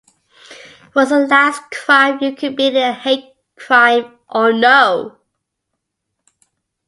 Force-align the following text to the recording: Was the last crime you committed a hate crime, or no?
Was 0.95 1.09
the 1.09 1.19
last 1.27 1.69
crime 1.69 2.17
you 2.23 2.35
committed 2.35 2.81
a 2.81 2.91
hate 2.91 3.35
crime, 3.55 4.17
or 4.31 4.51
no? 4.51 5.19